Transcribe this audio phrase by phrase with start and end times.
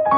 [0.00, 0.08] 皆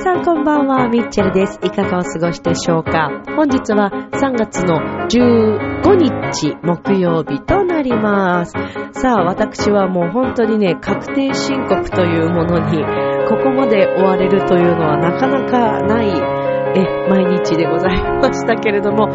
[0.00, 1.60] さんこんばんは、ミッチェルです。
[1.62, 3.22] いかがお過ごしでしょうか？
[3.36, 8.52] 本日は3月の15日木曜日となります。
[8.92, 12.82] さあ、私はもう本当にね、確定申告というものに、
[13.28, 16.08] ここまで追われるというのはなかなかない、
[16.74, 19.08] え、毎日でございましたけれども、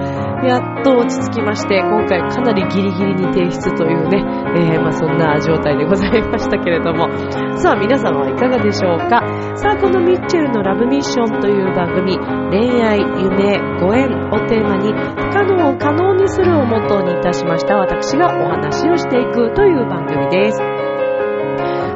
[0.48, 4.24] やっと落ち着きまして、今回かなりギリギリに提出というね、
[4.56, 7.10] えーまあそんな状態でございましたけれども、
[7.58, 9.22] さあ皆様はいかがでしょうか
[9.56, 12.18] さあこのミッチェルのラブミッションという番組、
[12.50, 20.60] 恋愛、夢、ご縁をテーマに不可能を可能にするをモットーにいたしました私がお話をしていくという番組です。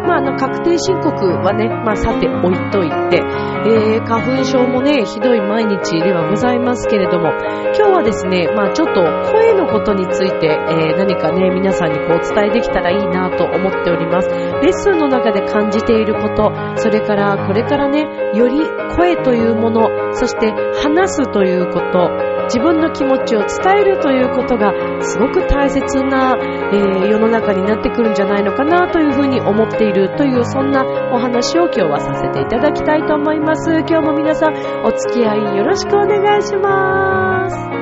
[0.08, 1.12] まあ、あの、確定申告
[1.44, 7.30] はね、まあ、さて置いといて、えー、花粉症もね、ひどい毎日ではございますけれども、
[7.76, 14.30] 今日はですね、まあ、ちょっと声のことについて、えー、何かね、皆さんにこうお伝えできたらいいなと思っております。
[14.30, 18.02] レッスンの中で感じていること、それからこれからね、
[18.34, 18.62] より
[18.96, 26.36] 声というもの、そして話すということ、自分の気持ちを伝えるということがすごく大切な、
[26.74, 33.72] えー世の中になってくるんじゃないのかなというふうに思っているというそんなお話を今日はさせていただきたいと思います。
[33.88, 34.54] 今日も皆さん
[34.86, 37.78] お付き合いよろしくお願いします。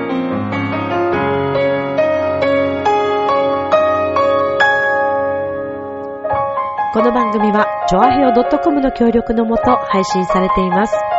[6.94, 11.15] この番組は、チョアヘオ .com の協力のもと配信されています。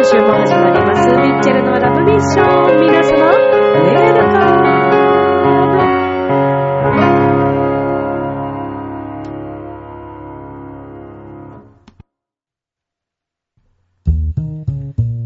[0.00, 2.46] 今週も始まります、ミッチェルのラブミッション。
[2.80, 4.22] 皆様、ウェルカ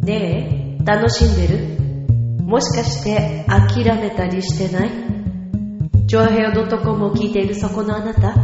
[0.01, 1.79] ムねえ、楽しんでる？
[2.43, 4.91] もしかして諦めたりしてない？
[6.07, 8.35] ジョアヘオ .com を聞いているそこのあなた、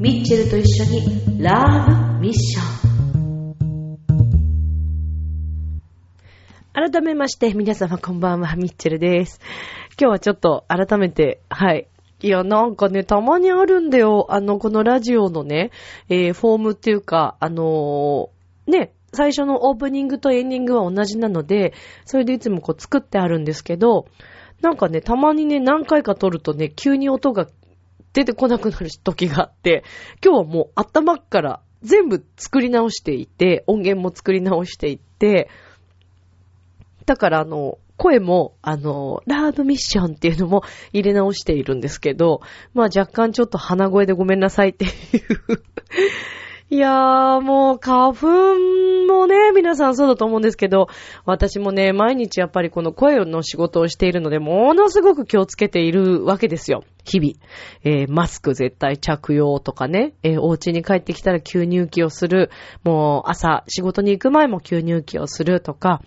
[0.00, 1.84] ミッチェルと一緒にラ
[2.16, 2.83] ブミッション。
[6.74, 9.40] 改めまして、皆様こんばんは、ミッチェルです。
[9.96, 11.86] 今日はちょっと改めて、はい。
[12.20, 14.26] いや、なんかね、たまにあるんだよ。
[14.28, 15.70] あの、このラジオのね、
[16.08, 21.74] えーフォームっていうか、あのーね、最初のオープニングとエンディングは同じなので、
[22.06, 24.06] それでいつもこう作ってあるんですけど、
[24.60, 27.46] なんかね、たまにね、何回か撮るとね、急に音が
[28.14, 29.84] 出てこなくなる時があって、
[30.24, 35.48] 今日はもう頭から全部作り直していて、音源も作り直していって、
[37.06, 42.40] だからあの、声も、あの、ラードミッションっていうのも入れ直しているんですけど、
[42.72, 44.90] まあ若干ちょっと鼻声でごめんなさいっていう。
[46.70, 48.26] いやー、もう花粉
[49.06, 50.88] もね、皆さんそうだと思うんですけど、
[51.26, 56.82] 私もね、毎日やっぱりこの声の仕事をしているので、ものすごく気をつけているわけですよ。
[57.04, 57.32] 日々。
[57.84, 62.50] えーマスク絶対着用とかね、えーお家に帰ってきたら吸入器をする。
[62.82, 66.00] もう朝仕事に行く前も吸入器をするとか、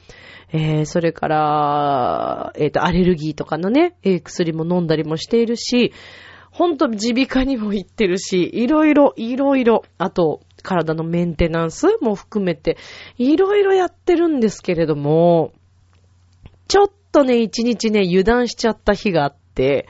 [0.51, 5.93] えーそれから、えっ、と、アレルギーとかのね、え薬も飲んだりもしているし、
[6.57, 12.77] ほんと耳鼻科にも行ってるし、いろいろ、いろいろ、あと、体のメンテナンスも含めて、
[13.17, 15.53] いろいろやってるんですけれども、
[16.67, 19.87] ちょっとね、一日ね、油断しちゃった日があって、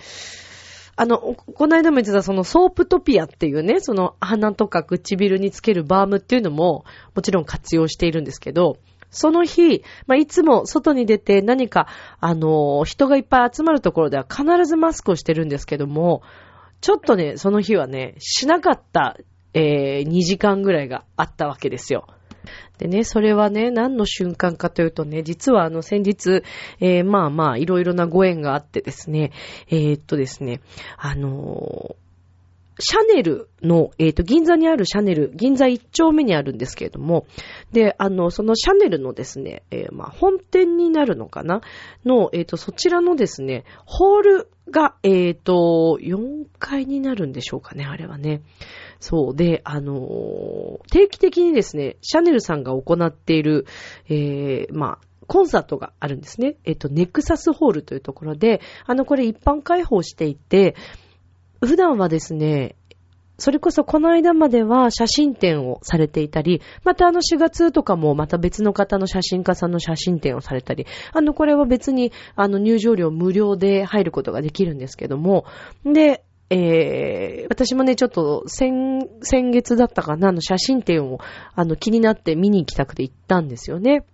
[0.96, 8.78] あの、この間も言ってたそのソープトピアっていうね、その鼻とか唇につけるバームっていうのも、もちろん活用しているんですけど、
[9.10, 11.88] その日、まあ、いつも外に出て何か、
[12.20, 16.22] あの、人がいっぱい集まるところでは必ずマスクをしてるんですけども、
[16.82, 19.18] ちょっとね、その日はね、しなかった、
[19.58, 22.08] えー、2時間ぐらいがあったわけですよ。
[22.78, 26.44] でね、それはね、何の瞬間かというとね、実はあの先日、
[26.80, 29.32] えー、まあまあ、いろいろなご縁があってですね、
[29.70, 30.62] えー、っとですね、
[30.98, 32.07] あのー
[32.80, 37.26] シャネルの、えっ、と、銀座にあるシャネル、銀座一丁目にあるんですけれども、
[37.72, 41.62] で、あの、そのシャネルのですね、えーまあ、本店になるのかな
[42.06, 48.42] の、えっ、と、そちらのですね、ホールが、えっ、と、4階になるんでしょうかね、あれはね。
[49.00, 49.36] そう。
[49.36, 53.66] で、あの定期的にですね、シャネルさんが行っている、
[54.10, 56.56] え、まあ、コンサートがあるんですね。
[56.64, 60.76] えっ、と、ネクサスホールというところで、あの、これ一般開放していて、
[61.62, 62.76] 普段はですね、
[63.40, 75.46] それこそこの間までは写真展をされていたり、またあの4月とかもまた別の方の写真家さんの写真展をされたり、あのこれは別にあの入場料無料で入ることができるんですけども、
[75.86, 81.20] で、えー、私もね、ちょっと先、先月だったかな、あの写真展を、
[81.54, 84.06] あの、気になって見に行きたくて行ったんですよね。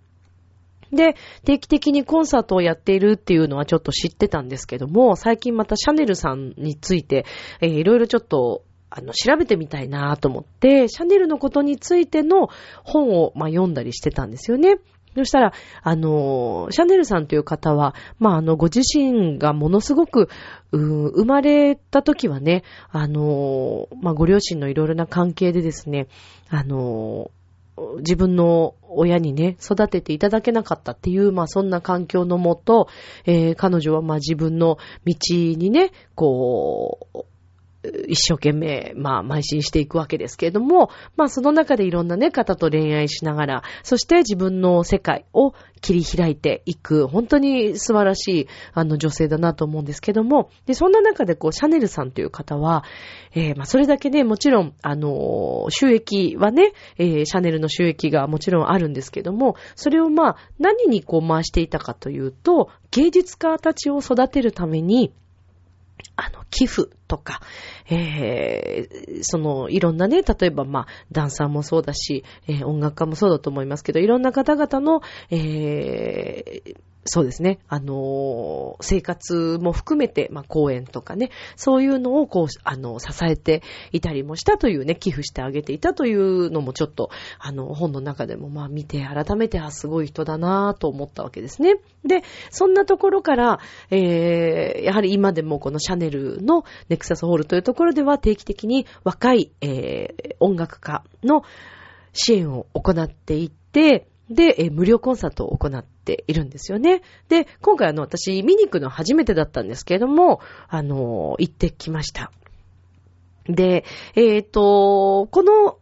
[0.94, 7.26] で、定期的にコンサートをやっているっていうのはちょっと知ってたんですけども、最近またシャネルさんについて、
[7.60, 12.48] えー、いろいろちょっと、あの、調べてみたいなと思って、シャネルのことについての
[12.84, 14.76] 本を、まあ、読んだりしてたんですよね。
[15.16, 15.52] そしたら、
[15.82, 20.28] あの、シャネルさんという方は、まあ、あの、ご自身がものすごく、
[20.72, 26.08] う生まれた時はね、あの、まあ、ご両親のいろいろな関係でですね、
[26.48, 27.30] あの、
[27.98, 32.88] 自分の親にね、育てていただけなかったっていう、まあそんな環境のもと、
[33.24, 37.24] えー、彼女はまあ自分の道にね、こう、
[38.08, 52.84] 一生懸命、まあ、邁進していくわけですけれども、まあ、その中でいろんなね、方と恋愛しながら、そして自分の世界を切り開いていく、本当に素晴らしい、あの、女性だなと思うんですけども、で、そんな中で、こう、シャネルさんという方は、
[53.34, 65.12] えー、まあ、それだけね、もちろん、あの、収益はね、えー、シャネルの収益がもちろんあるんですけども、それをまあ、何にこう回していたかというと、芸術家たちを育てるために、
[66.16, 67.40] あの、寄付とか、
[67.90, 77.58] えー、その、いろんなね、例えば、まあ、ダンサーもそうだし、えー、音楽家もそうだと思いますけど、いろんな方々の、えー、そうですね。
[77.68, 83.62] あのー、生活も含めて、まあ、講演とかね、そういうのをこう、あの、支えて
[83.92, 91.76] いたりもしたというね、寄付してあげていたというのもちょっと、あの、本の中でもまあ見て、改めて、あ、すごい人だなぁと思ったわけですね。
[92.04, 93.60] で、そんなところから、
[93.90, 101.42] えー、やはり今でもこのシャネルのネクサスホールというところでは定期的に若い、えー、音楽家の
[102.12, 107.02] 支援を行っていって、で、え無料コンサートを行っているんですよね。
[107.28, 112.30] で、今回あの、私、見に行くの初めてだったんですけれども、あの、行ってきました。
[113.46, 113.84] で、
[114.14, 115.78] えっ、ー、と、この、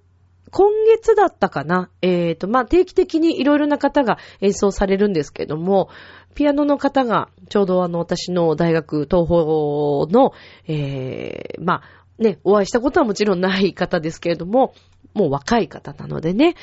[0.51, 1.89] 今月だったかな？
[2.03, 5.89] えっ、ー、と、まあ、定期的にいろいろな方が演奏されるんですけれども、
[6.35, 10.33] ピアノの方が、ちょうどあの、私の大学、東方の、
[10.69, 14.75] えー、まあ、ね、お会いしたことはもちろんない方ですけれども、
[15.15, 16.55] もう若い方なのでね、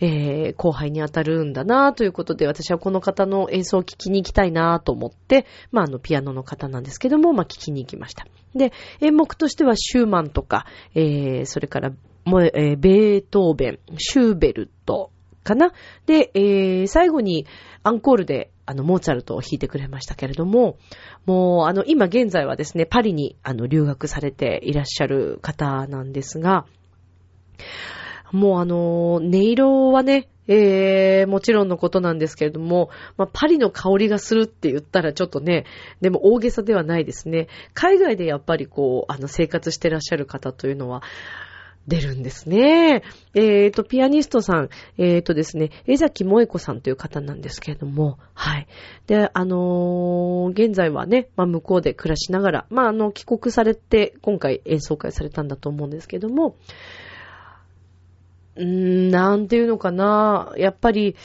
[0.00, 8.26] えー、後輩に当たるんだなということで、私はこの方の演奏を聴きに行きたいなと思って、まあ、あの、ピアノの方なんですけども、まあ、聞きに行きました。
[8.54, 11.92] で、演目としてはシューマンとか、えー、それから、
[12.24, 15.10] もえー、ベートーベン、シューベルト
[15.44, 15.72] かな。
[16.06, 17.46] で、えー、最後に
[17.82, 20.76] アンコールで、あの、モーツァルトを弾いてくれましたけれども、
[21.24, 26.66] もう、あの、今現在はですね、パリに、あの、留学されていらっしゃる方なんですが、
[28.32, 35.66] もうあの、音色はね、えー、もちろんのことなんですけれども、まあ、パリの香りがするって言ったらちょっとね、
[36.00, 37.48] でも大げさではないですね。
[37.74, 41.02] 海外でやっぱりこう、あの、生活してらっしゃる方というのは、
[41.88, 43.02] 出るんですね。
[43.34, 48.68] えっ、ー、と、ピアニストさん、えっ、ー、とですね、江崎萌子さんという方なんですけれども、はい。
[49.06, 56.56] で、あのー、現在はね、まあ、向こうで暮らしながら、まあ、あの、帰国されて、今回演奏会されたんだと思うんですけれども、
[58.58, 60.52] うーん、なんていうのかな。
[60.56, 61.16] やっぱり、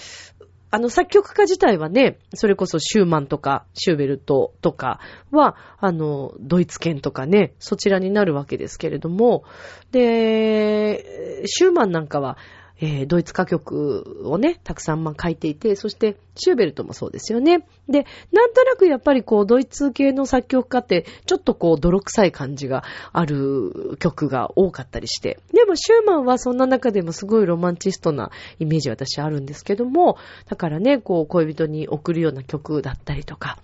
[0.69, 4.99] あの、作曲家自体はね、それこそシューマンとか、シューベルトとか
[5.31, 9.43] は、あの、ドイツ圏とかね、そちらになるわけですけれども、
[9.91, 12.37] で、シューマンなんかは、
[12.85, 17.65] えー、ドイツ歌曲をね、たくさんま書いていて、そしてシューベルトもそうですよね。
[17.87, 25.39] で、なんとなくやっぱりこう、ドイツ系の作曲家って、ちょっとこう、泥臭い感じがある曲が多かったりして。
[25.53, 30.17] でも、シューマンはそんな中でもすごいロマンチストなイメージ私あるんですけども、
[30.49, 33.59] だからね、こう、恋人に送るような曲だったりとか、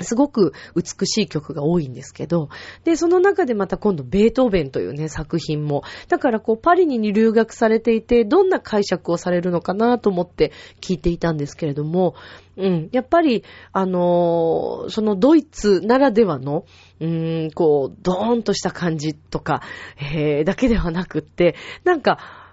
[0.00, 2.48] すごく美しい曲が多いんですけど、
[2.82, 12.14] で、その中でまた今度ベートーベンというね、作品も、だからこうパリに留学されていて、どんな解釈をされるのかなと思って聞いていたんですけれども、
[12.56, 16.64] うん、やっぱり、あのー、そのドイツならではの、
[17.00, 19.62] うーん、こう、ドーンとした感じとか、
[19.98, 22.43] えー、だけではなくって、なんか、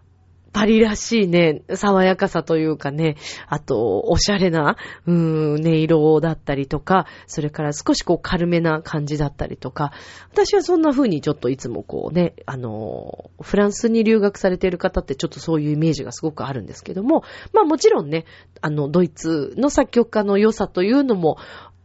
[0.54, 3.16] パリらしいね、爽やかさというかね、
[3.48, 9.92] あと、おしゃれな、うーん、音色だったりとか、それから少しこう軽めな感じだったりとか、
[10.32, 18.26] 私はそんな風にちょっといつもこうね、あの、フランスに留学されている方ってちょっとそういうイメージがすごくあるんですけども、まあもちろんね、
[18.60, 21.38] あの、ドイツの作曲家の良さというのも、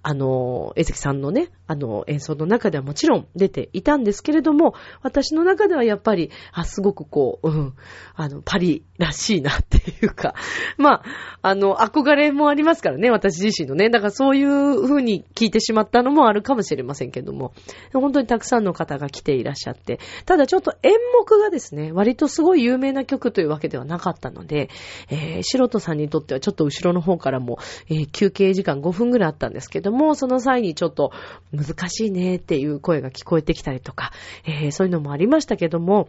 [0.09, 7.75] あの、江関さんのね、あの、演奏の中ではもちろん出ていたんですけれども、私の中ではやっぱり、あ、すごくこう、うん、
[8.15, 10.35] あの、パリらしいなっていうか、
[10.79, 11.03] まあ、
[11.43, 13.91] あの、憧れもありますからね、私自身のね。
[13.91, 17.53] だからそういう風に聞いてしまったのもあるかもしれませんけども、
[17.93, 24.71] 本当にたくさんの方が来ていらっしゃって、ただちょっと演目がですね、割とすごい有名な曲というわけではなかったので、
[25.11, 31.13] えー、素人さんにとってはちょっと後ろの方からも、えー、休憩時間5分ぐらいあったんですけども、その際にちょっと
[31.53, 34.13] 難しいねっていう声が聞こえてきたりとか、
[34.47, 36.09] えー、そういうのもありましたけども、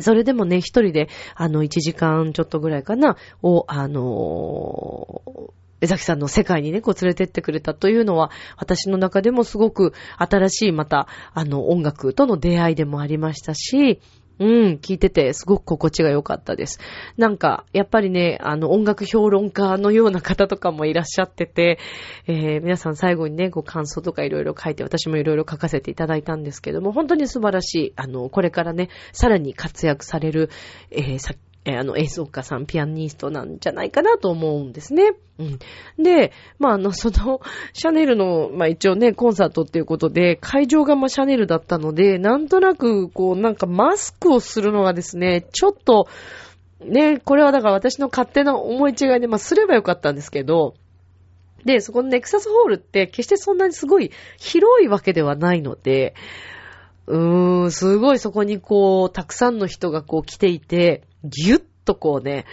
[0.00, 5.50] それでもね、一人で、あの、一時間ちょっとぐらいかな、を、あのー、
[5.82, 14.00] 江崎さんの世界にね、こう連れてってくれたというのは、私の中でもすごく新しいまた、あの、音楽との出会いでもありましたし、
[14.42, 16.80] うん、聞いててすごく心地が良かったです。
[17.16, 21.78] なんか、やっぱりね、あの、音楽評論家のような方とかもいらっしゃってて、
[22.26, 30.50] えー、皆さん最後にね、ご感想とかいろいろ書いて、私もいろいろ書かせていただいたんですけども、本当に素晴らしい、あの、これからね、さらに活躍される、
[30.90, 31.18] えー、
[31.64, 35.12] えー、あの、演奏家さん、ピアニストなんじゃないかなと思うんですね。
[35.38, 35.58] うん。
[36.02, 37.40] で、まあ、あの、 その、
[37.72, 46.08] シャネルの、まあ一応ね、コンサートっていうことで、会場がまあシャネルだったので、なんとなく、こう、なんかマスクをするのがですね、ちょっと、
[46.80, 50.74] ね、これはだから私の勝手な思い違いで、まあ、すればよかったんですけど、
[51.64, 56.14] で、そこのネクサスホールって決してそんなにすごい広いわけではないので、
[57.06, 62.46] うーん、すごいそこにこう、たくさんの人がこう来ていて、ぎゅっとこうね、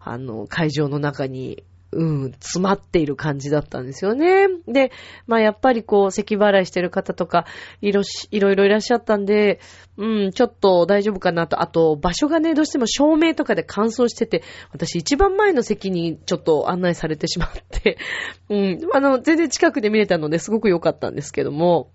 [0.00, 4.48] あの、会場の中に、うん、詰まっている感じだったんですよね。
[4.66, 4.92] で、
[5.26, 7.46] まあやっぱりこう、咳払いしてる方とか、
[7.80, 9.60] いろいろいらっしゃったんで、
[9.96, 11.62] うん、ちょっと大丈夫かなと。
[11.62, 14.42] あと、場所がね、どうしても照明とかで乾燥してて、
[14.72, 17.98] 私一番前の席にちょっと案内されてしまって、
[18.50, 21.90] うん、あの、全然近くで見れたのですごく良かったんですけども、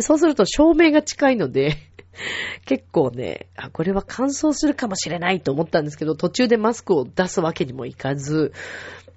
[0.00, 1.76] そうすると照明が近いので、
[2.66, 8.52] 結構ね、あ、これは乾燥するかもしれないと思ったんですけど、途中でマスクを出すわけにもいかず、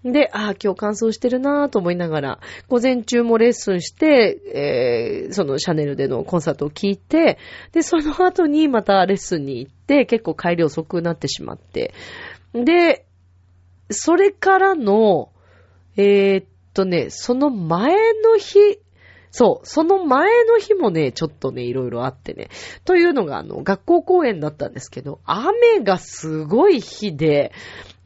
[0.03, 2.39] で、あ、今日乾燥してるなぁと思いながら、
[2.69, 7.37] 午前中もレッスンして、えー、そのシャネルでのコンサートを聞いて、
[7.71, 11.93] で、その後にまたレッスンに行って、結構帰り遅くなってしまって、
[12.53, 13.05] で、
[13.89, 15.31] それからの、
[15.95, 18.79] えー、っとね、その前の日、
[19.37, 22.49] そう、その前の日もね、ちょっとね、いろいろあってね。
[22.85, 27.51] というのが、あの、学校公演だったんですけど、雨がすごい日で、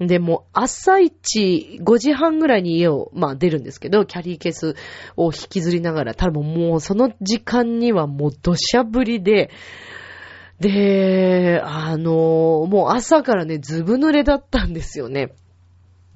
[0.01, 4.75] で、も朝一5時半ぐらいに家を、まあ出るんですけど、キャリーケース
[5.15, 9.51] を引きずりながら、多分もうその時間にはもう土砂降りで、
[10.59, 15.31] で、あの、もう朝からね、ずぶ濡れだったんですよね。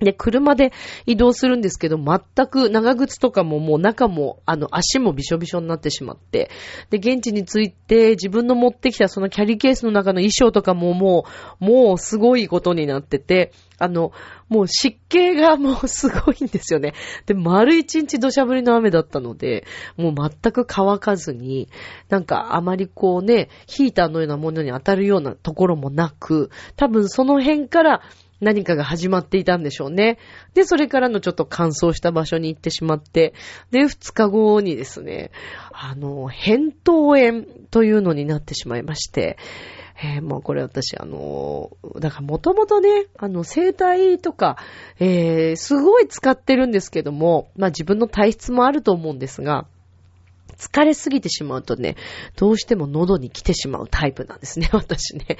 [0.05, 0.71] で、車で
[1.05, 6.49] 移動するんですけど、全く長靴とかももう中も、あの、足もびしょびしょになってしまって、
[6.91, 11.25] で、現地に着いて自分の持ってきたそのキャリーケースの中の衣装とかもも
[11.59, 14.11] う、もうすごいことになってて、あの、
[14.47, 16.93] もう湿気がもうすごいんですよね。
[17.25, 19.65] で、丸一日土砂降りの雨だったので、
[19.97, 21.67] もう全く乾かずに、
[22.09, 28.01] なんかあまりこうね、ヒーターのようなものに当たるようなところもなく、多分その辺から、
[28.41, 30.17] 何かが始まっていたんでしょうね。
[30.53, 33.33] で、それからのちょっと乾燥した場所に行ってしまって、
[33.71, 35.31] で、二日後にですね、
[35.71, 39.37] あの、扁桃炎というのになってしまいまして、
[40.03, 44.57] えー、もうこれ私、あの、だからもともとね、あの、生体とか、
[44.99, 49.65] えー、すごい使ってるんですけども、まあ自分の体質もあると思うんですが、
[50.57, 51.95] 疲れすぎてしまうとね、
[52.35, 55.37] どうしても喉に来てしまうタイプなんですね、 私ね。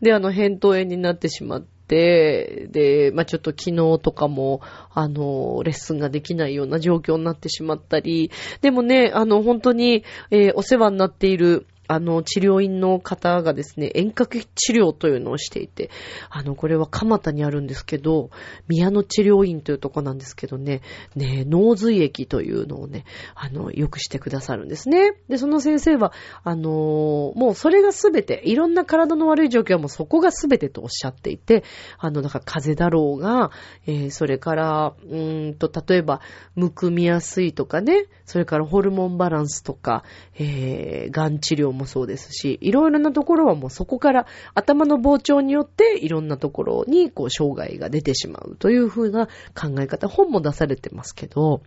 [0.00, 4.60] で、あの、扁桃炎になってしまって、で、まあ、ちょっと昨日とかも、
[4.92, 8.30] あの、レッスンができないような状況になってしまったり、
[8.62, 15.90] でもね、あの、本当に、えー、お世話になっている、あの、治療院の方がですね、遠隔治療というのをしていて、
[16.30, 18.30] あの、これは蒲田にあるんですけど、
[18.68, 20.80] 宮野治療院というとこなんですけどね、
[21.14, 25.12] ね、脳髄液というのをね、あの、よくしてくださるんですね。
[25.28, 26.12] で、その先生は、
[26.42, 31.64] あの、もうそれがすべて、いろんな体の悪い状況はもうそこがすべてとおっしゃっていて、
[31.98, 33.50] あの、だから風邪だろうが、
[33.86, 36.20] えー、それから、うーんと、例えば、
[36.54, 40.02] むくみやすいとかね、それからホルモンバランスとか、
[40.38, 51.62] えー、がん治療もそうですし、いろいろなところはもうそこから頭の膨張によっていろんなところにこう障害が出てしまうというふうな考え方、本も出されてますけど、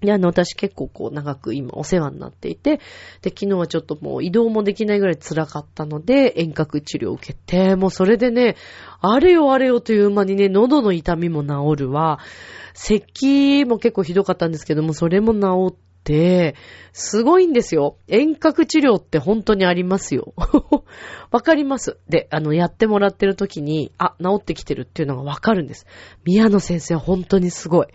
[0.00, 2.78] で、あの、私結構こう長く今お世話になっていて、
[3.20, 8.56] で、昨日はちょっともう移動もできないぐらい辛かったので、遠隔治療を受けて、もうそれでね、
[9.00, 12.18] あれよあれよという間にね、喉の痛みも治るわ、
[12.72, 15.89] 咳も結構ひどかったんですけども、それも治って、
[16.92, 17.96] すごいんですよ。
[18.08, 20.34] 遠隔治療って本当にありますよ。
[21.30, 21.98] わかります。
[22.08, 25.86] で、あの、やってもらってる時に、あ、治ってきてるっていうのがわかるんです。
[26.24, 27.86] 宮野先生は本当にすごい。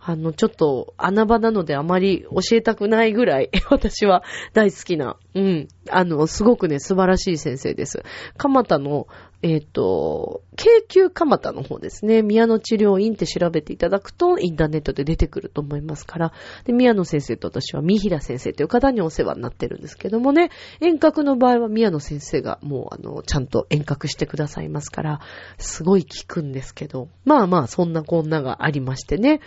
[0.00, 4.22] あの、ちょっと穴場なのであまり教えたくないぐらい、 私は
[4.54, 8.02] 大好きな、うん、あの、すごくね、素晴らしい先生です。
[8.38, 9.06] 蒲田の、
[9.40, 12.22] えっ、と、京急蒲田の方ですね。
[12.22, 16.32] 宮野治療院って調べていただくと、インターネットで出てくると思いますから。
[16.64, 25.20] で、宮野先生と私は三平先生という方にお世話になってるんですけどもね、遠隔の場合は宮野先生がもう、あの、ちゃんと遠隔してくださいますから、
[25.56, 29.40] すごい効くんですけど、まあまあ、そんなこんながありましてね。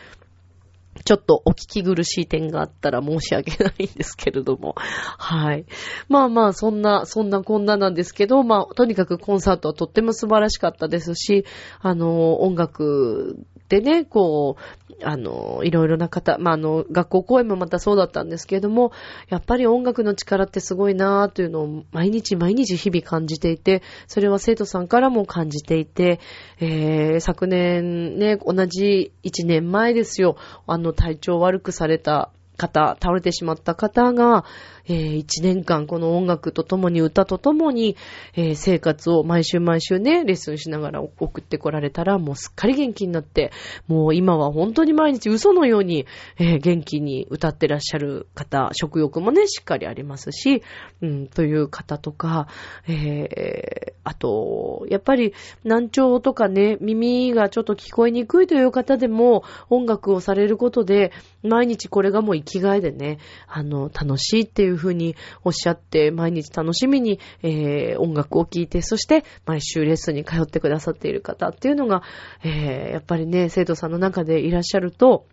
[1.06, 4.76] ちょっとお聞き苦しい点があったら申し訳ないんですけれども。
[4.78, 5.66] はい。
[6.10, 11.46] まあまあ、そんな、そんなこんななんですけど、まあ、とにかくコンサートはとっても素晴らしかったですし、
[11.80, 13.38] あの、音楽
[13.72, 18.92] でね、こう、あの、いろいろな方、まあ、あの、学校公演もまたそうだったんですけれども、
[19.30, 26.20] やっぱり音楽の力ってすごいなぁというのを毎日毎日日々感じていて、それは生徒さんからも感じていて、
[26.60, 30.36] えー、昨年ね、同じ1年前ですよ、
[30.68, 34.44] あの、体調悪くされた方、倒れてしまった方が、
[34.86, 37.96] えー、一年間この音楽とともに歌とともに、
[38.36, 43.52] えー、生活を毎週毎週ね、レッスンしながら送ってこられたら、もうすっかり元気になって、
[43.88, 46.06] もう今は本当に毎日嘘のように、
[46.38, 50.64] えー、元気に歌ってらっしゃる方、食欲もね、しっかりありますし、
[51.02, 52.48] うん、という方とか、
[52.88, 55.34] えー、あと、やっぱり
[55.64, 61.12] 難聴とかね、耳がちょっと聞こえにくいという方でも、音楽をされることで、
[61.44, 72.04] 毎日これがもう生きがいでね、あの、楽しいっていういうふうにおっしゃって、毎日楽しみに、えー、音楽を聴いて、そして毎週レッスンに通ってくださっている方っていうのが、
[72.44, 75.25] えー、やっぱりね、生徒さんの中でいらっしゃると、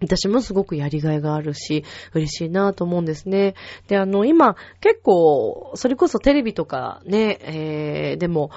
[0.00, 3.54] 私もすごくやりがいがあるし、嬉しいなと思うんですね。
[3.88, 8.50] で、あの、今、結構、それこそテレビとかね、えー、でも、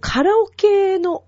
[0.00, 1.22] カラオケの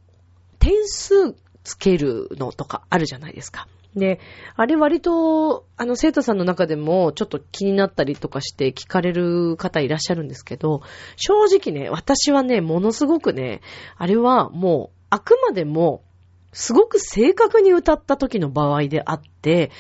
[0.59, 3.69] 点数つけるのとかあるじゃないですか。
[3.97, 4.21] で、
[4.55, 10.83] あれ割と、あの、生徒さんの中でもちょっと気になったりとかして聞かれる方いらっしゃるんですけど、
[11.17, 13.61] 正直ね、私はね、ものすごくね、
[13.97, 16.05] あれはもう、あくまでも、
[16.53, 19.71] すごく正確に歌った時の場合であって、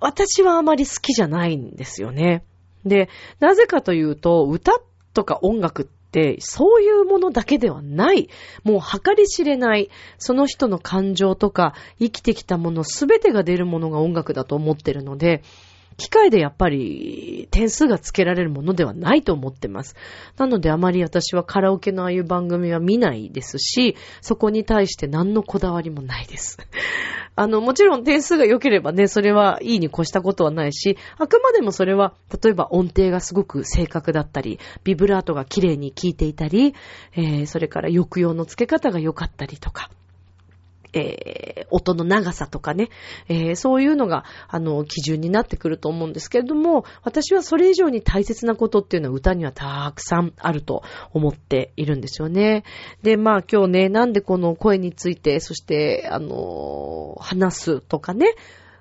[0.00, 2.44] 私はあまり好きじゃないんですよね。
[2.84, 4.72] で、なぜかというと、歌
[5.14, 6.01] とか音楽って、
[6.40, 8.28] そういうものだけではない。
[8.64, 15.42] もう計り知れない、その人の感情とか、生きてきたものすべてが出るものが音楽だと思ってるので、
[15.96, 19.94] 機械でやっぱり点数がつけられるものではないと思ってます。
[20.36, 26.58] なのであまり私はカラオケのああいう番組は見ないですし、そこに対して何のこだわりもないです。
[27.34, 36.74] あの、もちろん点数が良ければね、それはいいに越したことはないし、あくまでもそれは、例えば音程がすごく正確だったり、ビブラートが綺麗に効いていたり、
[37.14, 39.90] えー、それから抑揚の付け方が良かったりとか、
[40.92, 42.88] えー、音の長さとかね、
[43.28, 52.64] えー、そういうのが、あの、基準になってくると思うんですけれども、私はそれ以上に大切なことっていうのは歌にはたくさんあると思っているんですよね。
[53.02, 58.34] で、まあ今日ね、なんでこの声について、そして、あの、話すとかね、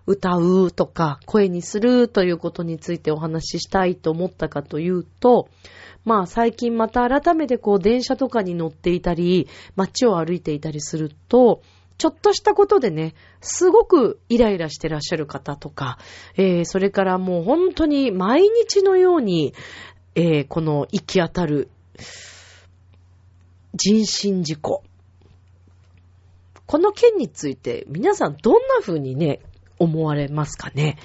[0.06, 5.48] 歌うとか、声にするということについてお話ししたいと思ったかというと、
[6.04, 11.62] まあ最近また改めてこう電車とかに乗っていたり、街を歩いていたりすると、
[12.02, 16.00] ちょっとしたことでね、すごくイライラしてらっしゃる方とか、
[16.36, 19.54] えー、それからもう本当に毎日のように、
[20.16, 21.70] えー、この行き当たる
[23.76, 24.84] 人身事故。
[26.66, 29.40] この件について皆さんどんな風にね、
[29.78, 30.98] 思われますかね？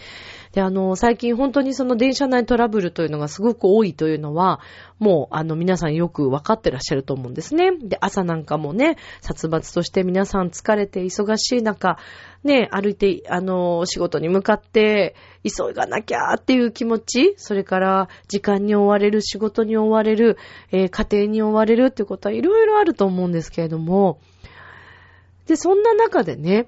[0.57, 4.61] で、あの、最近本当にその電車内トラブルというのがすごく多いというのは、
[4.99, 7.73] もう、あの、皆さんよくわかってらっしゃると思うんですね。
[7.77, 11.99] で、朝なんかもね、殺伐として皆さん疲れて忙しい中、
[12.43, 15.15] ね、歩いて、あの、仕事に向かって、
[15.45, 20.39] 急がなきゃっていう気持ち、それから、時間に追われる、仕事に追われる、
[20.73, 24.21] えー、家庭に追われるっていうことはいろいろあると思うんですけれども、
[25.47, 26.67] で、そんな中でね、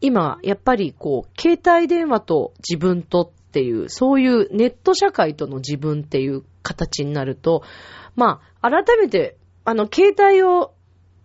[0.00, 7.62] 今、やっぱりこう、携帯電話と自分とっていう、そういうネット社会との自分っていう形になると、
[8.14, 10.72] まあ、改めて、あの、携帯を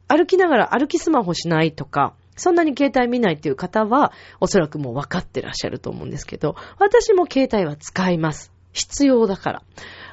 [0.08, 8.52] 歩きながら歩きスマホしないとか、そんなに携帯見ないっていう方は、おそらくもう分かってらっしゃると思うんですけど、私も携帯は使います。
[8.72, 9.64] 必要だから。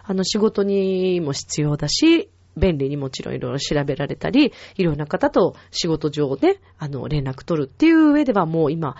[0.04, 8.96] あの、仕事にも必要だし、便利にもちろんいろいろ調べられたり、いろんな方と仕事上ね、あの、連絡取るっていう上ではもう今、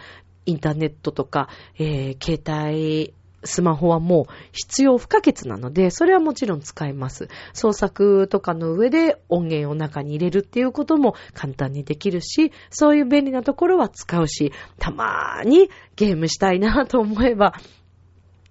[0.46, 7.28] インターネットとか、えー、携帯、スマホはもう必要不可欠なので、それはもちろん使えます。
[7.52, 17.54] 創作とかの上で音源を中に入れるっていうことも簡単にできるし、そういう便利なところは使うし、たまーにゲームしたいなと思えば、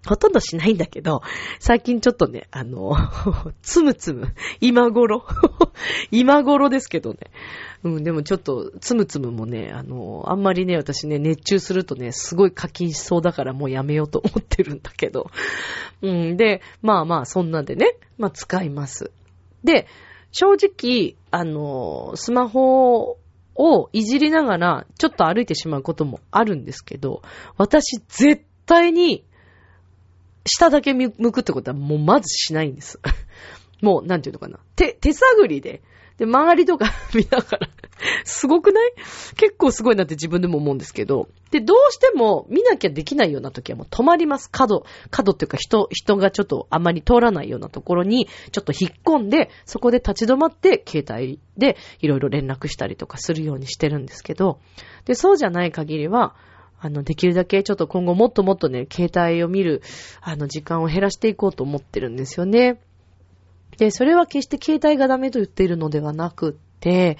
[0.07, 1.21] ほとんどしないんだけど、
[1.59, 2.95] 最近ちょっとね、あの、
[3.62, 5.25] つむつむ、今頃、
[6.12, 7.19] 今頃ですけどね。
[7.83, 15.31] うん、でもちょっと、つむつむもね、あの、あんまりね、私ね、熱中するとね、すごい課金しそうだからもうやめようと思ってるんだけど。
[16.01, 19.12] うん、で、まあまあ、そんなんでね、まあ使います。
[19.63, 19.88] で、
[20.31, 23.17] 正直、あの、スマホ
[23.55, 27.21] をいじりながら、ちょっと歩いてしまうこともあるんですけど、
[27.57, 29.25] 私絶対に
[30.45, 32.99] 下だけ向くってことはもうまずしないんです。
[33.82, 34.60] もう、なんていうのかな。
[34.75, 35.82] 手、手探りで。
[36.17, 37.69] で、周りとか見ながら
[38.25, 38.91] すごくない？
[39.38, 41.30] 結構すごいなって自分でも思うんですけど。
[41.52, 44.49] で、どうしても見なきゃできないような時はもう止まります。
[44.52, 54.60] 角、角っていうか人、人がちょっとあまり通らないようなところにちょっと引っ込んで、そこで立ち止まって携帯でいろいろ連絡したりとかするようにしてるんですけど。
[55.06, 56.36] で、そうじゃない限りは、
[56.81, 59.81] あの、できるだけちょっと今後もっともっとね、携帯を見る、
[60.21, 62.79] あの、時間を減らしていこうと思ってるんですよね。
[63.77, 67.17] で、それは決して携帯がダメと言っているのではなくって、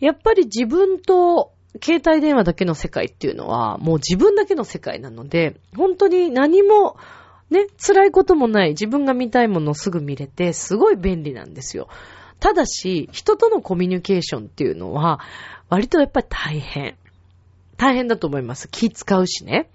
[0.00, 6.96] やっぱり自分と携帯電話だけの世界っていうのは、もう自分だけの世界なので、本当に何も、
[7.50, 11.88] ね、辛いこともない、自分が見たいものをすぐ見れて、すごい便利なんですよ。
[12.40, 15.20] ただし、人とのコミュニケーションっていうのは、
[15.68, 16.96] 割とやっぱり大変。
[17.76, 18.68] 大変だと思います。
[18.68, 19.68] 気使うしね。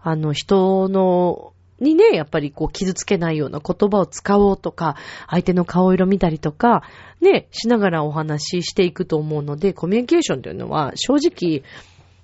[0.00, 4.96] あの、人の、にね、やっぱりこう傷つけないような言葉を使おうとか、
[5.28, 6.82] 相手の顔色見たりとか、
[7.20, 11.62] ね、しながらお話ししていくと思うので、コミュニケーションというのは正直、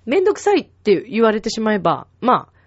[0.07, 2.59] めんどくさいって言われてしまえば、まあ、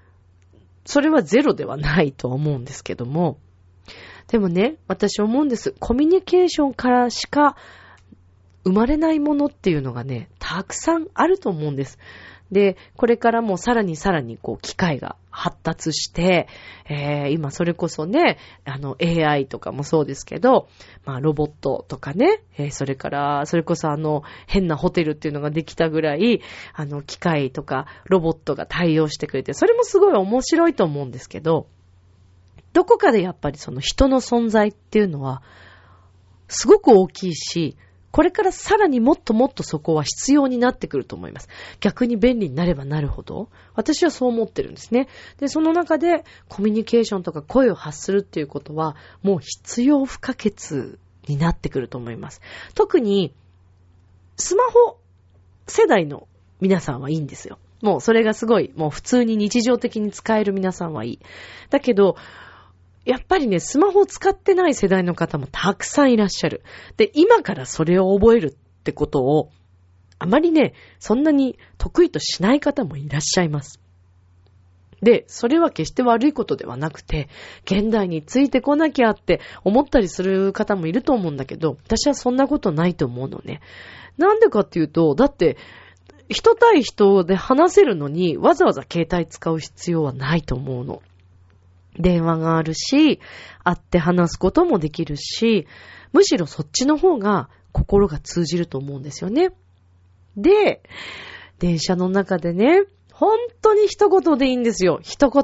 [0.85, 3.37] それはゼロではないと思うんですけども、
[4.27, 5.73] でもね、私思うんです。
[5.79, 7.55] コミュニケーションからしか
[8.63, 11.97] 生まれないものっていうのがね、たくさんあると思うんです。
[12.51, 16.49] で、これからもさらにさらにこう機械が発達して、
[16.89, 20.67] えー、今それこそね、あの AI とかもそうですけど、
[21.05, 26.41] まあロボットとかね、えー、それからそれこそあの変なホテルっていうのができたぐらい、
[26.73, 31.67] あの機械とかロボットが対応してくれて、それもすごい面白いと思うんですけど、
[32.73, 35.41] どこかでやっぱりその人の存在っていうのは、
[36.49, 37.77] すごく大きいし、
[38.11, 41.49] これからさらにもっともっとそこは必要になってくると思います。
[41.79, 45.07] 逆に便利になればなるほど、私はそう思ってるんですね。
[45.39, 50.97] で、その中でコミュニケーションとか声を発するっていうことは、もう必要不可欠
[51.27, 52.41] になってくると思います。
[52.75, 53.33] 特に、
[54.37, 54.97] スマホ
[55.67, 56.27] 世代の
[56.59, 57.59] 皆さんはいいんですよ。
[57.81, 61.19] もうそれがすごい、もう普通に日常的に使える皆さんはいい。
[61.69, 62.15] だけど、
[63.05, 66.63] やっぱりね、スマホを使ってない世代の方もたくさんいらっしゃる。
[66.97, 69.49] で、今からそれを覚えるってことを、
[70.19, 73.79] あまりね、そんなに得意としない方もいらっしゃいます。
[75.01, 77.27] で、それは決して悪いことではなくて、
[77.63, 83.61] 現代についてこなきゃって思ったりする方もいると思うんだけど、私はそんなことないと思うのね。
[84.17, 85.57] なんでかっていうと、だって、
[86.29, 91.01] 人対人で話せるのに、わざわざ携帯使う必要はないと思うの。
[91.99, 93.19] 電話があるし、
[93.63, 95.67] 会って話すこともできるし、
[96.13, 99.51] むしろそっちの方が心が通じると思うんですよね。
[100.37, 100.81] で、
[101.59, 104.99] 電車の中でね、本当に一言でいいんですよ。
[105.03, 105.43] 一言。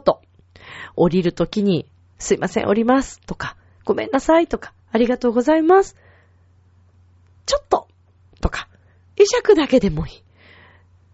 [0.96, 3.20] 降りるときに、すいません、降ります。
[3.22, 3.56] とか、
[3.86, 4.48] ごめんなさい。
[4.48, 5.96] とか、ありがとうございます。
[7.46, 7.88] ちょっと。
[8.42, 8.68] とか、
[9.16, 10.24] 会釈だけでもいい。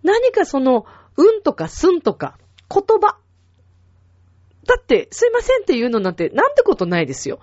[0.03, 0.85] 何かその、
[1.17, 2.37] うんとかすんとか、
[2.69, 3.17] 言葉。
[4.67, 7.39] だって、すいませんって言うのなんて、なんてことないですよ。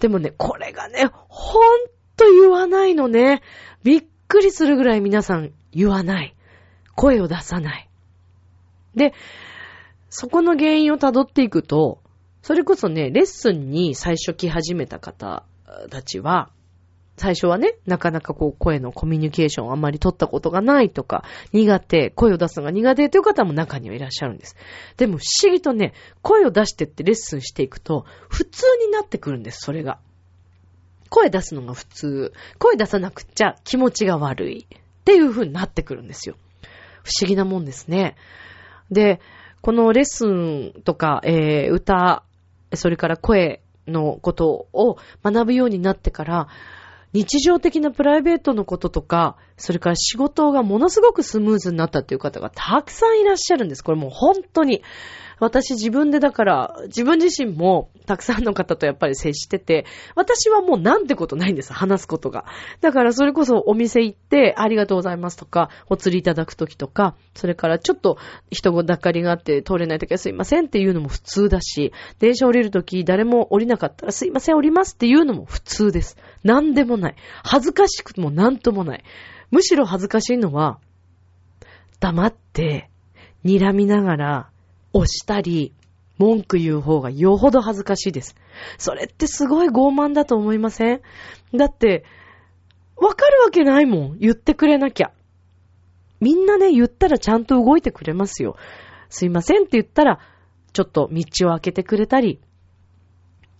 [0.00, 3.42] でもね、これがね、ほんと言わないのね。
[3.82, 6.34] びっくりするぐらい皆さん言わない。
[6.94, 7.88] 声を出さない。
[8.94, 9.12] で、
[10.10, 12.00] そこの原因を辿っていくと、
[12.42, 15.44] それこそね、レッスンに最初来始めた方
[15.90, 16.50] たちは、
[17.16, 24.56] 最初はね、なかなかこう声のコミュニケーションをあまり取ったことがないとか、苦手、声を出すのが苦手という方も中にはいらっしゃるんです。
[24.96, 29.98] でも不思議とね、声を出してってレッスンしていくと、普通になってくるんです、それが。
[31.08, 32.32] 声出すのが普通。
[32.58, 34.66] 声出さなくっちゃ気持ちが悪い。
[34.70, 36.36] っていう風になってくるんですよ。
[37.04, 38.16] 不思議なもんですね。
[38.90, 39.20] で、
[39.60, 42.24] このレッスンとか、えー、歌、
[42.72, 46.48] それから声のことを学ぶようになってから、
[47.14, 53.82] 日常的なプライベートのこととか、それから仕事がものすごくスムーズになったっていう方がたくさんいらっしゃるんです。
[53.82, 54.82] これもう本当に。
[55.40, 62.44] 私自分でだから、自分自身もたくさんの方とやっぱり接してて、私はもうなんてことないんです、話すことが。
[62.80, 68.18] だからそれこそお店行って、ありがとうございますとか、お釣りいただくときとか、それからちょっと
[68.50, 76.16] 人ごだかりがあって通れないときはすいませんっていうのも普通だし、電車降りるとき誰も降りなかったらすいません降りますっていうのも普通です。
[76.42, 77.16] なんでもない。
[77.42, 79.04] 恥ずかしくもなんともない。
[79.54, 80.80] むしろ恥ずかしいのは、
[82.00, 82.90] 黙って、
[83.44, 84.50] 睨みながら、
[84.92, 85.72] 押したり、
[86.18, 88.34] 文句言う方がよほど恥ずかしいです。
[88.78, 91.02] それってすごい傲慢だと思いません？
[91.54, 92.04] だって、
[92.96, 94.18] わかるわけないもん。
[94.18, 95.12] 言ってくれなきゃ。
[96.20, 98.56] みんなね、言ったらちゃんと動いてくれますよ。
[99.08, 100.18] すいませんって言ったら、
[100.72, 102.40] ちょっと道を開けてくれたり、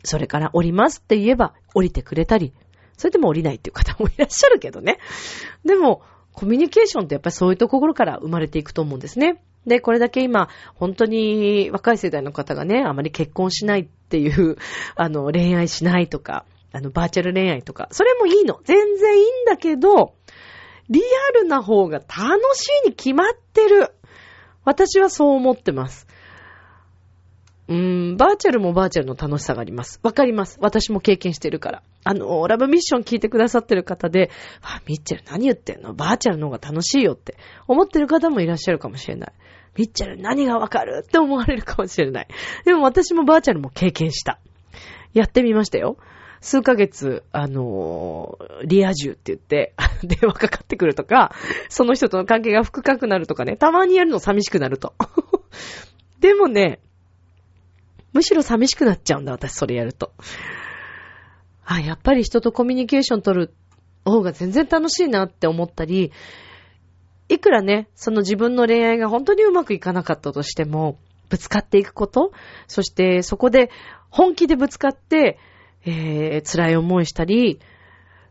[0.02, 2.52] それから降りますって言えば降りてくれたり、
[2.96, 4.98] それでも降りないっていう方もいらっしゃるけどね。
[5.64, 6.02] でも、
[6.32, 9.40] コミュニケーションってやっぱりそういうところから生まれていくと思うんですね。
[9.66, 14.56] で、これだけ今、本当に若い世代の方がね、あまり結婚しないっていう、
[14.94, 18.60] あの、恋愛しないとか、あの、バーチャル恋愛とか、それもいいの。
[18.64, 20.14] 全然いいんだけど、
[20.90, 23.92] リアルな方が楽しいに決まってる。
[24.64, 26.06] 私はそう思ってます。
[27.66, 29.98] うん、バーチャルもバーチャルの楽しさがあります。
[30.02, 30.58] わかります。
[30.60, 31.82] 私も経験してるから。
[32.04, 35.94] あの、ラブミッション聞いてくださってる方で、あ、ミッチェル何言ってんの？
[35.94, 39.32] バーチャルの方が楽しいよって思ってる方もいらっしゃるかもしれない。
[39.78, 41.04] ミッチェル何がわかる？
[41.06, 42.28] って思われるかもしれない。
[42.66, 44.38] でも私もバーチャルも経験した。
[45.14, 45.96] やってみましたよ。
[46.42, 49.72] 数ヶ月、あのー、リア充って言って、
[50.04, 51.34] 電話かかってくるとか、
[51.70, 54.92] その人との関係が深くなるとかね、たまにやるの寂しくなると。
[56.20, 56.80] でもね、
[58.14, 60.12] むしろ寂しくなっちゃうんだ、私それやると。
[61.66, 63.54] あ、やっぱり人とコミュニケーション取る
[64.04, 66.12] 方が全然楽しいなって思ったり、
[67.28, 70.98] いくらね、その自分の恋愛が本当にうまくいかなかったとしても、
[71.28, 72.32] ぶつかっていくこと、
[72.68, 73.70] そしてそこで
[74.10, 75.38] 本気でぶつかって、
[75.84, 77.60] えー、辛い思いしたり、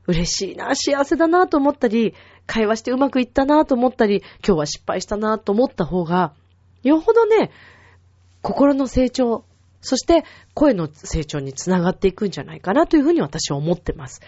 [0.08, 2.14] 嬉しいな、幸せだなと思ったり、
[2.46, 6.34] 会話してうまくいったなと思ったり、今日は失敗したなと思った方が、
[6.84, 7.52] よほどね、
[8.42, 9.46] 心の成長、
[9.84, 14.22] そして声の成長につながっていくんじゃないかなというふうに私は思ってます。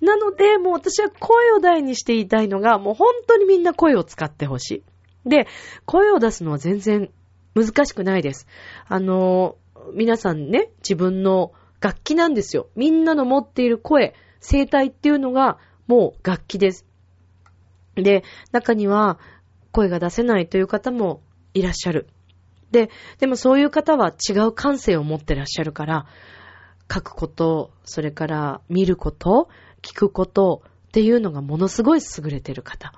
[0.00, 4.82] なので、もう私は声を大にして言いたいのが、もう本当にみんな声を使ってほし
[5.24, 5.28] い。
[5.28, 5.48] で、
[5.86, 7.10] 声を出すのは全然
[7.54, 8.46] 難しくないです。
[8.86, 9.56] あの、
[9.94, 12.68] 皆さんね、自分の楽器なんですよ。
[12.76, 16.86] みんなの持っている声、声帯っていうのがもう楽器です。
[17.96, 18.22] で、
[18.52, 19.18] 中には
[19.72, 21.22] 声が出せないという方も
[21.54, 22.06] いらっしゃる。
[22.70, 26.06] で、でもそういう方は違う感性を持ってらっしゃるから、
[26.92, 29.48] 書くこと、それから見ること、
[29.82, 32.92] 聞くことっていうのがものすごい優れてる方。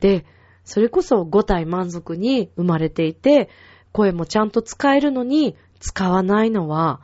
[0.00, 0.24] で、
[0.64, 3.48] それこそ五体満足に生まれていて、
[3.92, 7.00] 声もちゃんと使えるのに使わないのは、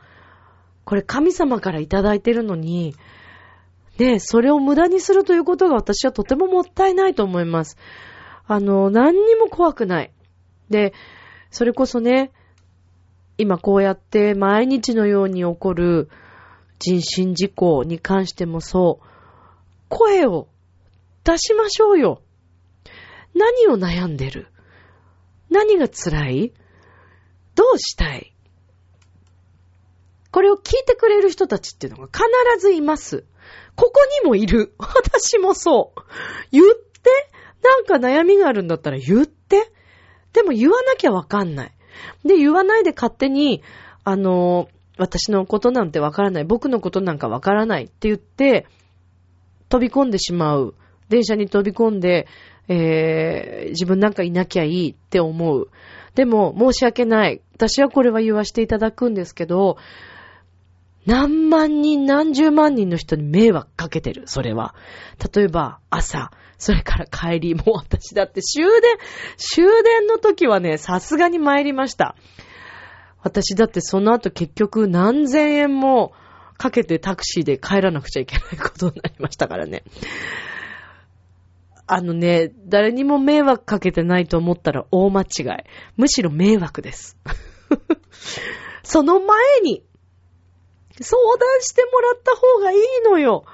[0.85, 2.95] これ神様からいただいてるのに、
[3.97, 7.77] ね、それを無駄にするということが私はとてももったいないと思います。
[8.45, 10.13] あの、何にも怖くない。
[10.69, 10.93] で、
[11.51, 12.31] それこそね、
[13.37, 16.09] 今こうやって毎日のように起こる
[16.79, 19.05] 人身事故に関してもそう、
[19.89, 20.47] 声を
[21.23, 22.21] 出しましょうよ。
[23.35, 24.47] 何を悩んでる？
[25.49, 26.53] 何が辛い？
[27.55, 28.33] どうしたい？
[30.31, 32.25] これを聞いてくれる人たちっていうのが必
[32.59, 33.25] ずいます。
[33.75, 34.73] ここにもいる。
[34.77, 36.01] 私もそう。
[36.51, 37.31] 言って
[37.63, 39.71] なんか悩みがあるんだったら言って。
[40.33, 41.71] でも言わなきゃわかんない。
[42.25, 43.61] で、言わないで勝手に、
[44.03, 46.43] あの、私のことなんてわからない。
[46.43, 48.65] 僕のことなんかわからないって言って、
[49.69, 50.75] 飛び込んでしまう。
[51.09, 52.27] 電車に飛び込んで、
[52.67, 55.69] えー、自分なんかいなきゃいいって思う。
[56.15, 57.41] でも、申し訳ない。
[57.53, 59.77] 私はこれは言わせていただくんですけど、
[61.05, 64.75] 何万人、何十万人の人に迷惑かけてる、それは。
[65.33, 68.81] 例えば、朝、それから帰り、もう私だって終電、
[69.37, 72.15] 終電の時はね、さすがに参りました。
[73.21, 76.13] 私だってその後結局何千円も
[76.57, 79.83] かけてタクシーで帰らなくちゃいけないことになりましたからね。
[81.85, 85.45] あのね、誰にも迷惑かけてないと思ったら大間違い。
[85.95, 87.17] むしろ迷惑です。
[88.83, 89.83] その前に、
[90.99, 93.45] 相談してもらった方がいいのよ。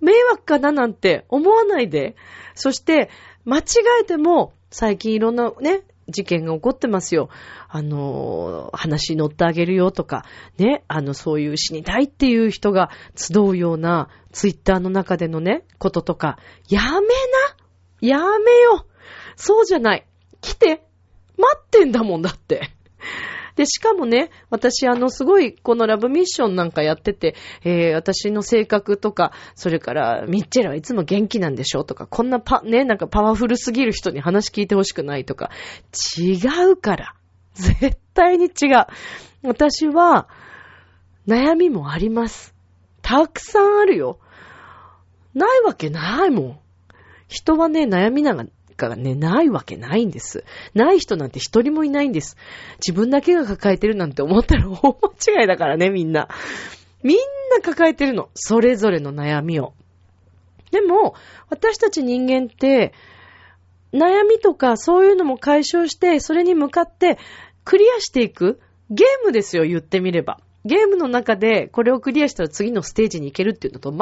[0.00, 2.14] 迷惑かななんて思わないで。
[2.60, 3.08] そして、
[3.46, 3.62] 間違
[4.02, 7.30] えても、最近いろんなね、事件が起こってますよ。
[7.70, 10.26] あの、話に乗ってあげるよとか、
[10.58, 17.06] ね、あの、そういう死にたいっていう人が集うようなツイッターの中でのね、こととか、やめな
[18.02, 18.86] やめよ
[19.36, 20.06] そうじゃない。
[20.42, 20.82] 来て
[21.38, 22.70] 待ってんだもんだって。
[23.60, 35.50] で、しかもね、私、あの、すごい、このラブミッションなんかやってて、えー、私の性格とか、それから、ミッチェルはいつも元気なんでしょとか、こんなパ、ね、なんかパワフルすぎる人に話聞いてほしくないとか、
[36.18, 36.38] 違
[36.70, 37.14] うから。
[37.52, 38.86] 絶対に違う。
[39.42, 40.26] 私は、
[41.28, 42.54] 悩みもあります。
[43.02, 44.20] たくさんあるよ。
[45.34, 46.58] ないわけないもん。
[47.28, 48.50] 人はね、悩みなんか
[48.88, 50.44] がね、ないわけないんです。
[50.74, 52.36] ない人なんて一人もいないんです。
[52.78, 56.28] 自分だけが抱えてるなんて思ったら大間違いだからね、みんな。
[57.02, 57.16] みん
[57.54, 58.28] な抱えてるの。
[58.34, 59.74] それぞれの悩みを。
[60.70, 61.14] でも、
[61.48, 62.92] 私たち人間って、
[63.92, 67.18] 悩みとかそういうのも解消して、それに向かって
[67.64, 70.38] クリアしていくゲームですよ、言ってみれば。
[70.64, 74.00] ゲームの中でこれをクリアしたら次のステージに行けるっていうのと全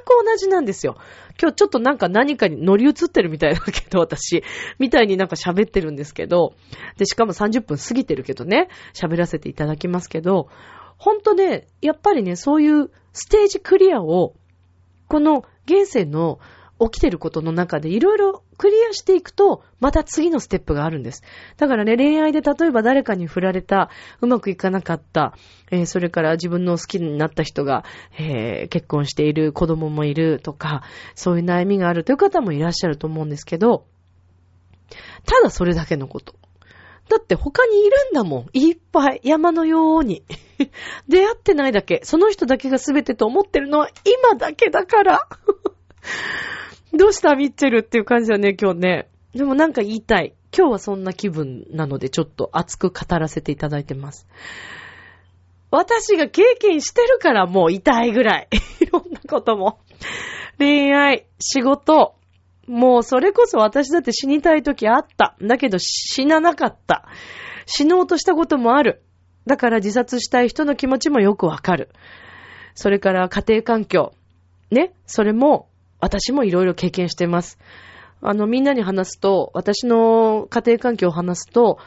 [0.00, 0.96] く同じなんですよ。
[1.40, 4.42] 今日ちょっとなんか何かに乗り移ってるみたいだけど、私、
[4.78, 6.54] みたいになんか喋ってるんですけど、
[6.96, 10.48] で、しかも30分過ぎてるけどね、喋らせていただきますけど、
[10.96, 14.34] ほんとね、やっぱりね、そういうステージクリアを、
[15.08, 16.38] この現世の
[16.80, 21.22] 起きてることの中でいろいろクリアしていくと、また次のステップがあるんです。
[21.56, 25.34] だからね、恋愛で例えば誰かに振られた、うまくいかなかった、
[25.70, 27.84] えー、それから自分の好きになった人が、
[28.18, 30.82] えー、結婚している、子供もいるとか、
[31.14, 33.86] そういう悩みがあるという方もいらっしゃると思うんですけど、
[35.26, 36.34] ただそれだけのこと。
[37.08, 38.46] だって他にいるんだもん。
[38.54, 39.20] いっぱい。
[39.22, 40.22] 山のように。
[41.08, 42.00] 出会ってないだけ。
[42.02, 45.28] その人だけが全てと思ってるのは今だけだから。
[46.92, 49.08] どうしたミッチェルっていう感じだね、今日ね。
[49.34, 50.34] でもなんか言いたい。
[50.56, 54.28] 今日はそんな気分なのでちょっと熱く語らせていただいてます。
[55.72, 58.48] 私が経験してるからもう痛いぐらい。
[58.80, 59.80] いろんなことも。
[60.58, 62.14] 恋愛、仕事。
[62.68, 65.34] もうそれこそ私だって死にたい時あった。
[65.42, 67.08] だけど死ななかった。
[67.66, 69.02] 死のうとしたこともある。
[69.46, 71.90] だから自殺したい人の気持ちもよくわかる。
[72.76, 74.14] それから家庭環境。
[74.70, 74.92] ね？
[75.06, 75.68] それも
[76.04, 77.58] 私もいろいろ経験してます。
[78.20, 81.78] あの、みんなに話すと、私の家庭環境を話すと、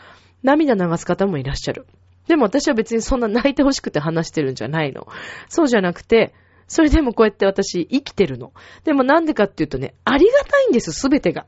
[0.42, 1.86] 涙流す方もいらっしゃる。
[2.28, 5.08] でも私は別にそんな泣いてほしくて話してるんじゃないの。
[5.50, 6.34] そうじゃなくて、
[6.68, 8.54] それでもこうやって私生きてるの。
[8.84, 11.46] でもなんでかっていうとね、ありがたいんです、すべてが。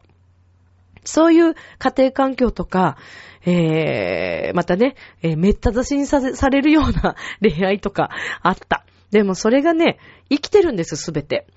[1.03, 2.97] そういう家庭環境とか、
[3.45, 8.85] えー、またね、えー、めった出しにさされるような 恋愛とかあった。
[9.11, 9.97] でもそれがね、
[10.29, 11.47] 生きてるんです、すべて。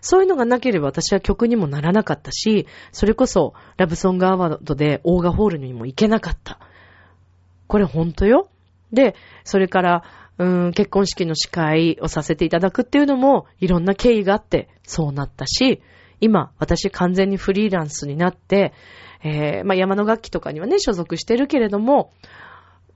[0.00, 6.58] そういうのがなければ私は曲にもならなかったし、それこそラブソングアワードでオーガホールにも行けなかった。
[7.68, 8.48] これほんとよ。
[8.92, 10.04] で、それから、
[10.38, 15.82] うん、結婚式の司会をさせていただくっていうのも、いろんな経緯があって、そうなったし、
[16.20, 18.72] 今、私完全にフリーランスになって、
[19.24, 22.12] えー、まあ、山の楽器とかにはね、所属してるけれども、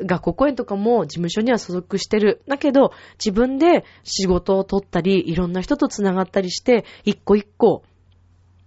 [0.00, 2.42] 学校公演とかも事務所には所属してる。
[2.46, 7.82] だけど、自分で仕事を取ったり、いろんな人と繋がったりして、一個一個、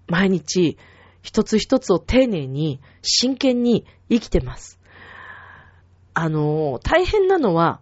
[0.07, 0.77] 毎日、
[1.21, 4.79] 一つ一つを丁寧に、真剣に生きてます。
[6.13, 7.81] あの、大変なのは、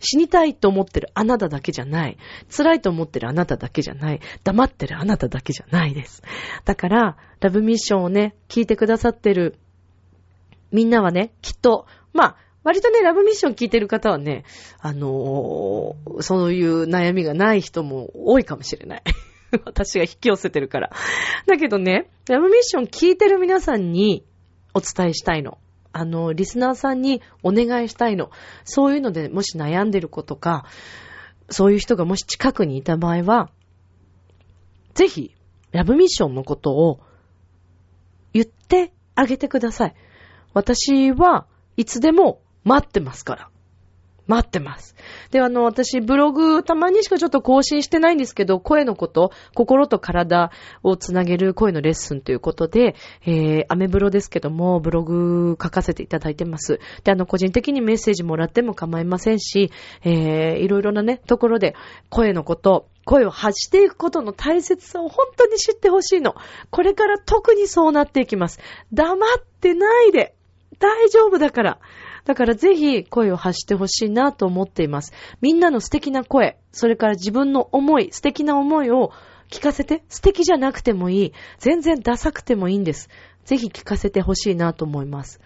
[0.00, 2.18] 死にたいと思ってるあなただけじゃない。
[2.54, 4.20] 辛いと思ってるあなただけじゃない。
[4.44, 6.22] 黙ってるあなただけじゃないです。
[6.64, 9.58] だから、ラブミッションをね、聞いてくださってる
[10.74, 14.44] みんなはね、きっと、まあ、割とね、ラブミッション聞いてる方はね、
[14.80, 19.02] あのー、そういう悩みがない人も多いかもしれない。
[19.64, 20.90] 私が引き寄せてるから。
[21.46, 24.24] だけどね、ラブミッション聞いてる皆さんに
[24.72, 25.58] お伝えしたいの。
[25.92, 28.30] あの、リスナーさんにお願いしたいの。
[28.64, 30.64] そういうのでもし悩んでる子とか、
[31.50, 33.50] そういう人がもし近くにいた場合は、
[34.94, 35.34] ぜひ、
[35.70, 37.00] ラブミッションのことを
[38.32, 39.94] 言ってあげてください。
[40.54, 41.46] 私は
[41.76, 43.48] いつでも待ってますから。
[44.26, 44.94] 待ってます。
[45.30, 50.50] で、あの、私、ブログ、たまにしかちょっと更新してないんですけど、声のこと、心と体
[50.82, 52.94] をつなげる声のレッスンということで、
[53.26, 56.80] えー、アメブロですけども、ブログ書かせていただいてます。
[57.04, 59.70] で、あの、個人的にメッセージもらっても構いませんし、
[60.04, 61.74] えー、いろいろなね、ところで、
[62.08, 66.34] 声のこと、声を発していくことの大切さを本当に知ってほしいの。
[66.70, 68.58] これから特にそうなっていきます。
[68.94, 70.34] 黙ってないで。
[70.78, 71.78] 大丈夫だから。
[72.24, 75.12] だからぜひ声を発してほしいなと思っています。
[75.40, 79.12] みんなの素敵な声、それから自分の思い、素敵な思いを
[79.50, 80.02] 聞かせて。
[80.08, 81.32] 素敵じゃなくてもいい。
[81.58, 83.08] 全然ダサくてもいいんです。
[83.44, 85.40] ぜひ聞かせてほしいなと思います。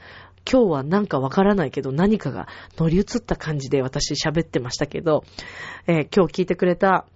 [0.51, 2.49] 今日はなんかわからないけど何かが
[2.79, 5.25] 乗り移った感じで私喋ってましたけど、
[5.87, 7.07] えー、今日聞いてくれた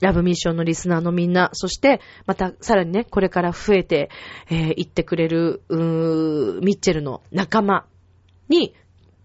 [0.00, 4.10] ラブミッションのリスナーのみんな、そして、またさらにね、これから増えて、
[4.50, 7.86] えー、ってくれる、うーミッチェルの仲間
[8.48, 8.74] に、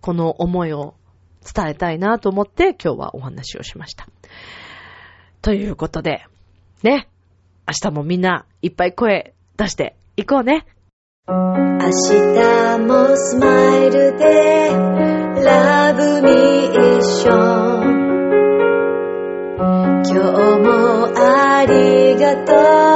[0.01, 0.95] この思いを
[1.43, 4.07] 伝えたいなと思って、今日はお話をしました。
[5.41, 6.25] ということで、
[6.83, 7.07] ね、
[7.67, 10.65] 明日もみんないっぱい声出していこうね。
[11.27, 14.69] 明日もスマイルで
[15.43, 18.09] ラブミッション
[20.03, 20.19] 今日
[20.59, 20.69] も
[21.15, 22.89] ありがとう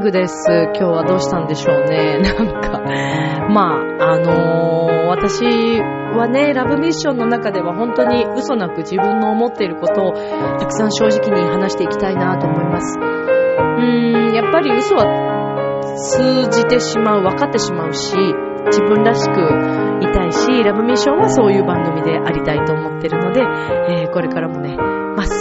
[0.00, 0.46] ングです。
[0.48, 2.18] 今日はどうしたんでしょうね。
[2.24, 2.80] なんか、
[3.50, 12.96] まあ、あのー私はね、ラブミッションの中では本当に嘘なく自分の思っていることをたくさん正直に話していきたいなと思います。
[12.98, 18.16] うーん、やっぱり嘘は通じてしまう、分かってしまうし、
[18.66, 19.40] 自分らしく
[20.00, 24.76] いたいし、ラブミッションはそういう番組でありたいと思ってるので、えーこれからもね、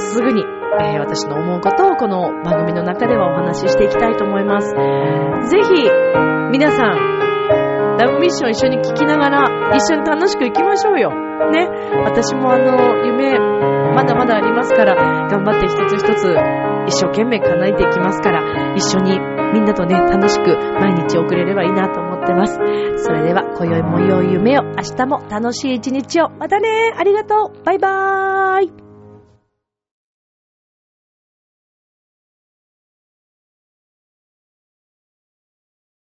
[0.10, 4.70] すぐに、えー私の思うことをこの番組の中ではお話ししていきたいと思います。
[4.70, 5.90] ぜひ、
[6.52, 11.12] 皆さん、ラブミッション一緒に聞きながら、一緒に楽しく行きましょうよ。
[11.52, 11.68] ね。
[12.06, 13.38] 私もあの、夢、
[13.94, 16.36] まだまだありますから、頑張って一つ一つ、
[16.88, 19.20] 一生懸命叶えていきますから、一緒に
[19.54, 22.60] みんなとね、楽しく毎日送れればいいなと思ってます。
[22.98, 26.30] それでは、今宵も良い夢を、明日も楽しい一日を。
[26.30, 28.89] またねありがとうバイバーイ